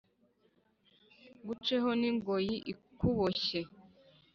[1.41, 3.59] nguceho n’ingoyi ikuboshye.